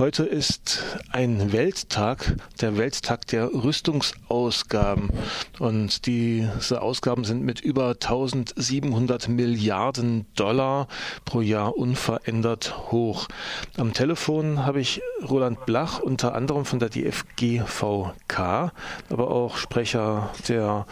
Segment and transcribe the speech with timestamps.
[0.00, 5.10] Heute ist ein Welttag, der Welttag der Rüstungsausgaben.
[5.58, 10.88] Und diese Ausgaben sind mit über 1700 Milliarden Dollar
[11.26, 13.28] pro Jahr unverändert hoch.
[13.76, 18.72] Am Telefon habe ich Roland Blach, unter anderem von der DFGVK,
[19.10, 20.86] aber auch Sprecher der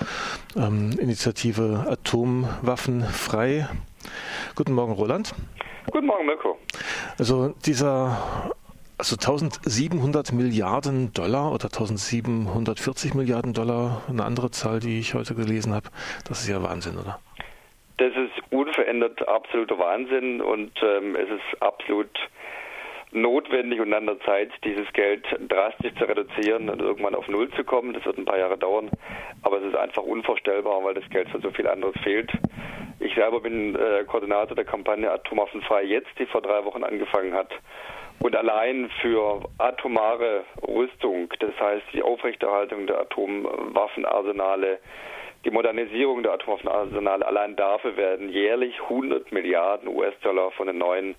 [0.55, 3.71] ähm, Initiative Atomwaffen frei.
[4.55, 5.35] Guten Morgen, Roland.
[5.91, 6.59] Guten Morgen, Mirko.
[7.17, 8.53] Also dieser
[8.99, 15.73] also 1700 Milliarden Dollar oder 1740 Milliarden Dollar, eine andere Zahl, die ich heute gelesen
[15.73, 15.89] habe.
[16.29, 17.21] Das ist ja Wahnsinn, oder?
[17.99, 22.11] Das ist unverändert absoluter Wahnsinn und ähm, es ist absolut
[23.13, 27.65] notwendig und an der Zeit, dieses Geld drastisch zu reduzieren und irgendwann auf Null zu
[27.65, 27.95] kommen.
[27.95, 28.91] Das wird ein paar Jahre dauern,
[29.43, 32.31] aber es ist einfach unvorstellbar, weil das Geld für so viel anderes fehlt.
[33.01, 37.51] Ich selber bin äh, Koordinator der Kampagne Atomwaffenfrei jetzt, die vor drei Wochen angefangen hat.
[38.21, 44.79] Und allein für atomare Rüstung, das heißt die Aufrechterhaltung der Atomwaffenarsenale,
[45.45, 51.15] die Modernisierung der Atomwaffenarsenale, allein dafür werden jährlich 100 Milliarden US-Dollar von den neuen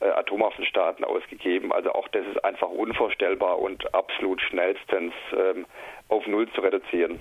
[0.00, 1.72] äh, Atomwaffenstaaten ausgegeben.
[1.72, 5.66] Also auch das ist einfach unvorstellbar und absolut schnellstens ähm,
[6.08, 7.20] auf Null zu reduzieren.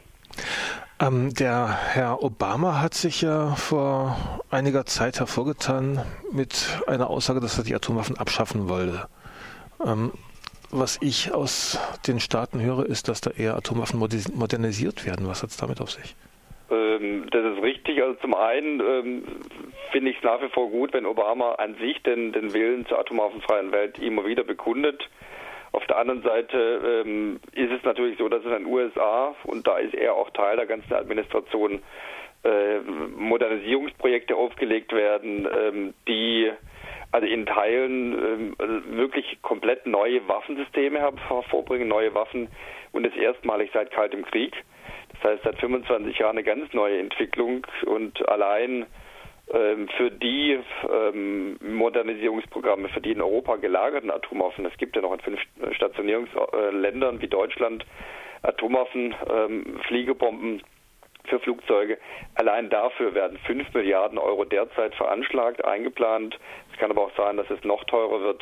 [1.02, 7.58] Ähm, der Herr Obama hat sich ja vor einiger Zeit hervorgetan mit einer Aussage, dass
[7.58, 9.08] er die Atomwaffen abschaffen wollte.
[9.86, 10.12] Ähm,
[10.72, 15.28] was ich aus den Staaten höre, ist, dass da eher Atomwaffen modernisiert werden.
[15.28, 16.16] Was hat es damit auf sich?
[16.70, 18.02] Ähm, das ist richtig.
[18.04, 19.23] Also zum einen ähm,
[19.92, 23.00] finde ich es nach wie vor gut, wenn Obama an sich den, den Willen zur
[23.00, 25.10] atomwaffenfreien Welt immer wieder bekundet.
[25.72, 29.78] Auf der anderen Seite ähm, ist es natürlich so, dass in den USA, und da
[29.78, 31.81] ist er auch Teil der ganzen Administration,
[32.44, 32.80] äh,
[33.17, 36.52] Modernisierungsprojekte aufgelegt werden, ähm, die
[37.11, 42.48] also in Teilen ähm, also wirklich komplett neue Waffensysteme hervorbringen, neue Waffen
[42.92, 44.54] und das erstmalig seit Kaltem Krieg.
[45.14, 48.86] Das heißt, seit 25 Jahren eine ganz neue Entwicklung und allein
[49.52, 55.20] für die ähm, Modernisierungsprogramme, für die in Europa gelagerten Atomwaffen, es gibt ja noch in
[55.21, 55.39] fünf
[55.71, 57.86] Stationierungsländern wie Deutschland
[58.43, 60.61] Atomwaffen, ähm, Fliegebomben
[61.25, 61.97] für Flugzeuge.
[62.35, 66.39] Allein dafür werden 5 Milliarden Euro derzeit veranschlagt, eingeplant.
[66.71, 68.41] Es kann aber auch sein, dass es noch teurer wird.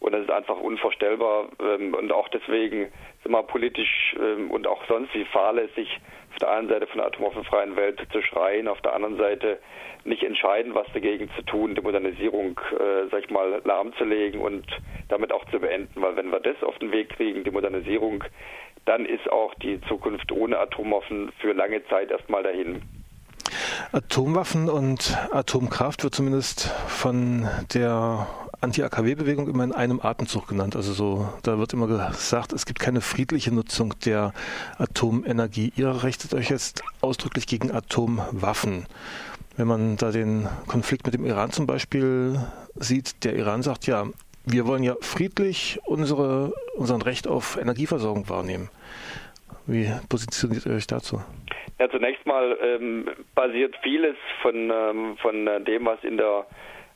[0.00, 1.48] Und das ist einfach unvorstellbar.
[1.58, 2.92] Und auch deswegen
[3.22, 4.14] sind wir politisch
[4.50, 5.88] und auch sonst wie fahrlässig
[6.34, 9.60] auf der einen Seite von der atomwaffenfreien Welt zu schreien, auf der anderen Seite
[10.04, 14.66] nicht entscheiden, was dagegen zu tun, die Modernisierung, äh, sag ich mal, lahmzulegen und
[15.08, 16.02] damit auch zu beenden.
[16.02, 18.24] Weil wenn wir das auf den Weg kriegen, die Modernisierung,
[18.86, 22.82] dann ist auch die Zukunft ohne Atomwaffen für lange Zeit erstmal dahin.
[23.92, 28.26] Atomwaffen und Atomkraft wird zumindest von der
[28.60, 30.74] Anti-AKW-Bewegung immer in einem Atemzug genannt.
[30.74, 34.32] Also so, da wird immer gesagt, es gibt keine friedliche Nutzung der
[34.78, 35.72] Atomenergie.
[35.76, 38.86] Ihr richtet euch jetzt ausdrücklich gegen Atomwaffen.
[39.56, 42.40] Wenn man da den Konflikt mit dem Iran zum Beispiel
[42.74, 44.06] sieht, der Iran sagt, ja,
[44.46, 48.70] wir wollen ja friedlich unsere, unseren Recht auf Energieversorgung wahrnehmen.
[49.66, 51.22] Wie positioniert ihr euch dazu?
[51.78, 56.46] Ja, zunächst mal ähm, basiert vieles von, ähm, von dem, was in der,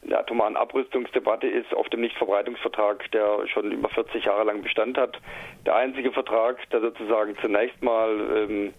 [0.03, 4.98] in der atomaren Abrüstungsdebatte ist, auf dem Nichtverbreitungsvertrag, der schon über 40 Jahre lang Bestand
[4.98, 5.19] hat.
[5.66, 8.75] Der einzige Vertrag, der sozusagen zunächst mal ähm,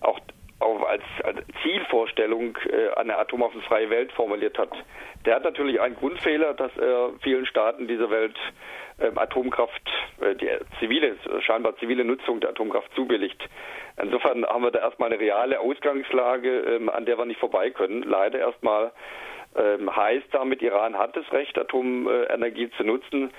[0.00, 0.18] auch
[0.60, 4.70] auch als, als Zielvorstellung äh, eine atomwaffenfreie Welt formuliert hat.
[5.24, 8.36] Der hat natürlich einen Grundfehler, dass er vielen Staaten dieser Welt
[9.00, 9.82] ähm, Atomkraft,
[10.20, 10.48] äh, die
[10.78, 13.42] zivile, scheinbar zivile Nutzung der Atomkraft zubilligt.
[14.00, 18.02] Insofern haben wir da erstmal eine reale Ausgangslage, ähm, an der wir nicht vorbei können.
[18.02, 18.92] Leider erstmal
[19.56, 23.30] ähm, heißt damit, Iran hat das Recht, Atomenergie zu nutzen.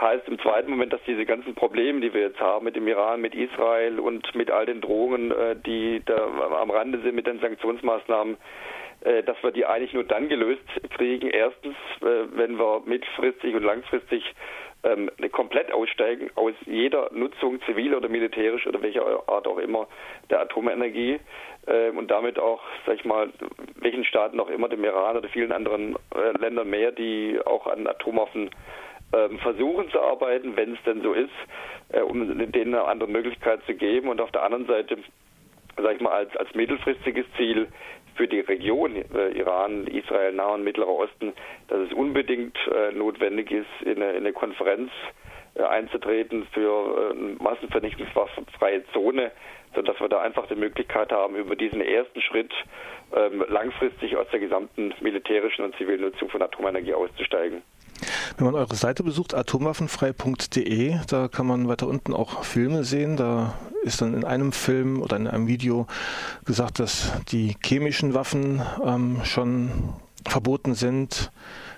[0.00, 3.20] Heißt im zweiten Moment, dass diese ganzen Probleme, die wir jetzt haben mit dem Iran,
[3.20, 6.28] mit Israel und mit all den Drohungen, äh, die da
[6.60, 8.36] am Rande sind mit den Sanktionsmaßnahmen,
[9.04, 10.62] äh, dass wir die eigentlich nur dann gelöst
[10.96, 11.28] kriegen.
[11.28, 14.24] Erstens, äh, wenn wir mittelfristig und langfristig
[14.84, 19.86] ähm, komplett aussteigen aus jeder Nutzung, zivil oder militärisch oder welcher Art auch immer,
[20.30, 21.20] der Atomenergie
[21.66, 23.30] äh, und damit auch, sag ich mal,
[23.76, 27.86] welchen Staaten auch immer, dem Iran oder vielen anderen äh, Ländern mehr, die auch an
[27.86, 28.50] Atomwaffen
[29.12, 31.30] ähm, versuchen zu arbeiten, wenn es denn so ist,
[31.90, 34.08] äh, um denen eine andere Möglichkeit zu geben.
[34.08, 34.98] Und auf der anderen Seite,
[35.76, 37.68] sag ich mal, als, als mittelfristiges Ziel
[38.14, 41.32] für die Region äh, Iran, Israel, Nahe und Mittlerer Osten,
[41.68, 44.90] dass es unbedingt äh, notwendig ist, in eine, in eine Konferenz
[45.54, 49.32] äh, einzutreten für äh, massenvernichtungswaffenfreie Zone,
[49.74, 52.52] sodass wir da einfach die Möglichkeit haben, über diesen ersten Schritt
[53.14, 57.62] ähm, langfristig aus der gesamten militärischen und zivilen Nutzung von Atomenergie auszusteigen.
[58.36, 63.16] Wenn man eure Seite besucht, atomwaffenfrei.de, da kann man weiter unten auch Filme sehen.
[63.16, 65.86] Da ist dann in einem Film oder in einem Video
[66.44, 69.70] gesagt, dass die chemischen Waffen ähm, schon
[70.26, 71.30] verboten sind,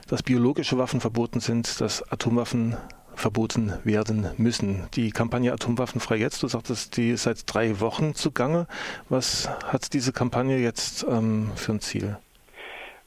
[0.08, 2.76] dass biologische Waffen verboten sind, dass Atomwaffen
[3.14, 4.88] verboten werden müssen.
[4.94, 8.66] Die Kampagne Atomwaffenfrei jetzt, du sagtest, die ist seit drei Wochen zugange.
[9.08, 12.18] Was hat diese Kampagne jetzt ähm, für ein Ziel?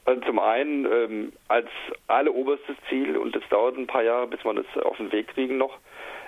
[0.06, 1.68] Also zum einen ähm, als
[2.06, 5.58] alleroberstes Ziel, und es dauert ein paar Jahre, bis wir das auf den Weg kriegen
[5.58, 5.76] noch,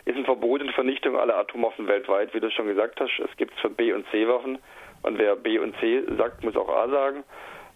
[0.05, 3.11] ist ein Verbot und Vernichtung aller Atomwaffen weltweit, wie du schon gesagt hast.
[3.19, 4.59] Es gibt es für B- und C-Waffen
[5.03, 7.25] und wer B und C sagt, muss auch A sagen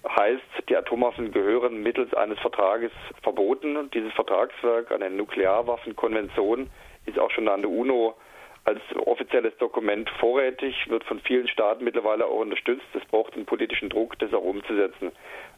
[0.08, 2.92] heißt, die Atomwaffen gehören mittels eines Vertrages
[3.22, 3.90] verboten.
[3.92, 6.70] Dieses Vertragswerk, eine Nuklearwaffenkonvention,
[7.06, 8.14] ist auch schon an der UNO
[8.64, 12.86] als offizielles Dokument vorrätig, wird von vielen Staaten mittlerweile auch unterstützt.
[12.94, 15.12] Es braucht einen politischen Druck, das auch umzusetzen.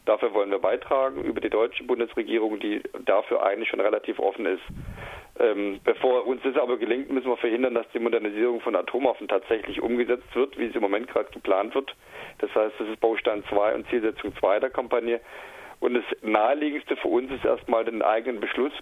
[0.05, 4.63] Dafür wollen wir beitragen über die deutsche Bundesregierung, die dafür eigentlich schon relativ offen ist.
[5.39, 9.81] Ähm, bevor uns das aber gelingt, müssen wir verhindern, dass die Modernisierung von Atomwaffen tatsächlich
[9.81, 11.95] umgesetzt wird, wie es im Moment gerade geplant wird.
[12.39, 15.21] Das heißt, das ist Baustein 2 und Zielsetzung 2 der Kampagne.
[15.79, 18.73] Und das Naheliegendste für uns ist erstmal den eigenen Beschluss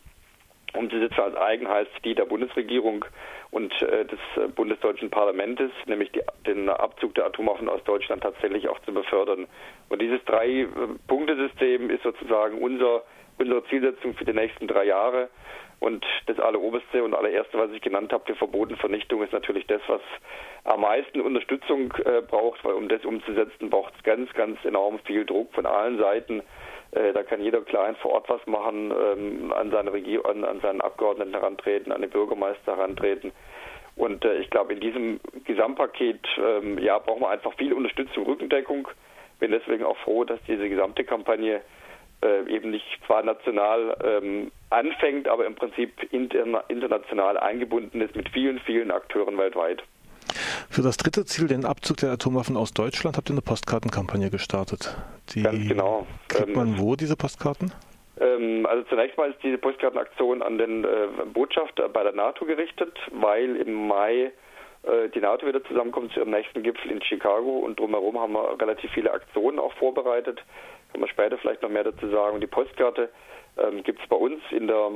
[0.76, 3.06] umzusetzen als eigen heißt die der Bundesregierung
[3.52, 8.68] und äh, des äh, bundesdeutschen Parlaments, nämlich die, den Abzug der Atomwaffen aus Deutschland tatsächlich
[8.68, 9.48] auch zu befördern.
[9.90, 13.04] Und dieses Drei-Punkte-System ist sozusagen unser,
[13.38, 15.30] unsere Zielsetzung für die nächsten drei Jahre.
[15.80, 19.82] Und das alleroberste und allererste, was ich genannt habe, die verbotene Vernichtung, ist natürlich das,
[19.88, 20.02] was
[20.64, 25.26] am meisten Unterstützung äh, braucht, weil um das umzusetzen, braucht es ganz, ganz enorm viel
[25.26, 26.42] Druck von allen Seiten.
[26.96, 30.82] Äh, da kann jeder klein vor Ort was machen, ähm, an seine Regierung, an, seinen
[30.82, 33.34] Abgeordneten herantreten, an den Bürgermeister herantreten.
[33.98, 38.88] Und äh, ich glaube, in diesem Gesamtpaket ähm, ja, brauchen wir einfach viel Unterstützung, Rückendeckung.
[39.40, 41.62] Bin deswegen auch froh, dass diese gesamte Kampagne
[42.24, 48.30] äh, eben nicht zwar national ähm, anfängt, aber im Prinzip interna international eingebunden ist mit
[48.30, 49.84] vielen, vielen Akteuren weltweit.
[50.70, 54.96] Für das dritte Ziel, den Abzug der Atomwaffen aus Deutschland, habt ihr eine Postkartenkampagne gestartet.
[55.34, 56.08] Die Ganz genau.
[56.28, 57.72] Kriegt man ähm, wo diese Postkarten?
[58.20, 62.98] Ähm, also zunächst mal ist diese Postkartenaktion an den äh, Botschafter bei der NATO gerichtet,
[63.12, 64.32] weil im Mai
[64.84, 68.60] äh, die NATO wieder zusammenkommt zu ihrem nächsten Gipfel in Chicago und drumherum haben wir
[68.60, 70.42] relativ viele Aktionen auch vorbereitet.
[70.92, 72.36] Kann man später vielleicht noch mehr dazu sagen.
[72.36, 73.10] Und die Postkarte
[73.58, 74.92] ähm, gibt es bei uns in der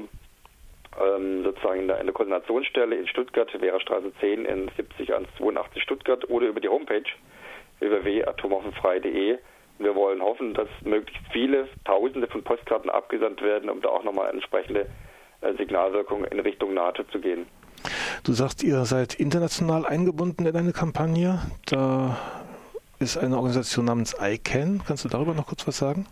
[0.99, 6.29] ähm, sozusagen in der, in der, Koordinationsstelle in Stuttgart, Straße 10 in 70 82 Stuttgart
[6.29, 7.03] oder über die Homepage
[7.79, 9.37] www.atomwaffenfrei.de.
[9.79, 14.29] Wir wollen hoffen, dass möglichst viele Tausende von Postkarten abgesandt werden, um da auch nochmal
[14.29, 14.87] entsprechende
[15.41, 17.45] äh, Signalwirkung in Richtung NATO zu gehen.
[18.25, 21.39] Du sagst, ihr seid international eingebunden in eine Kampagne.
[21.65, 22.17] Da
[22.99, 24.81] ist eine Organisation namens ICANN.
[24.85, 26.05] Kannst du darüber noch kurz was sagen?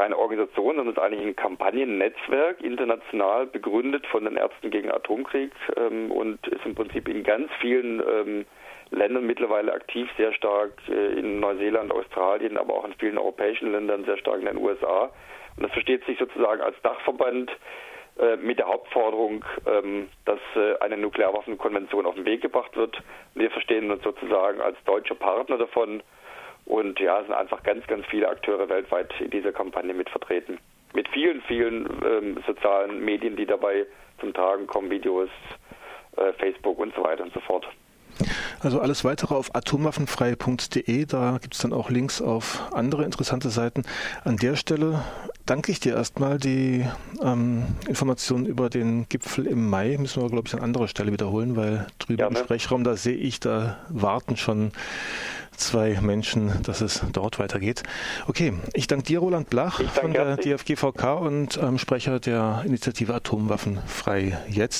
[0.00, 5.52] Keine Organisation, sondern es ist eigentlich ein Kampagnennetzwerk, international begründet von den Ärzten gegen Atomkrieg
[5.76, 8.46] ähm, und ist im Prinzip in ganz vielen ähm,
[8.90, 14.06] Ländern mittlerweile aktiv, sehr stark äh, in Neuseeland, Australien, aber auch in vielen europäischen Ländern,
[14.06, 15.10] sehr stark in den USA.
[15.56, 17.50] Und das versteht sich sozusagen als Dachverband
[18.18, 23.02] äh, mit der Hauptforderung, ähm, dass äh, eine Nuklearwaffenkonvention auf den Weg gebracht wird.
[23.34, 26.02] Wir verstehen uns sozusagen als deutscher Partner davon.
[26.70, 30.58] Und ja, es sind einfach ganz, ganz viele Akteure weltweit in dieser Kampagne mit vertreten.
[30.94, 33.86] Mit vielen, vielen ähm, sozialen Medien, die dabei
[34.20, 35.30] zum Tragen kommen, Videos,
[36.16, 37.66] äh, Facebook und so weiter und so fort.
[38.60, 43.82] Also alles weitere auf atomwaffenfrei.de, da gibt es dann auch Links auf andere interessante Seiten.
[44.22, 45.02] An der Stelle
[45.46, 46.38] danke ich dir erstmal.
[46.38, 46.86] Die
[47.20, 51.56] ähm, Informationen über den Gipfel im Mai müssen wir, glaube ich, an anderer Stelle wiederholen,
[51.56, 54.70] weil drüben ja, im Sprechraum, da sehe ich, da warten schon
[55.60, 57.82] zwei Menschen, dass es dort weitergeht.
[58.26, 64.38] Okay, ich danke dir, Roland Blach von der DFGVK und ähm, Sprecher der Initiative Atomwaffenfrei
[64.48, 64.70] jetzt.